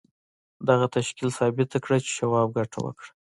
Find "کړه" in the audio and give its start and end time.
1.83-1.97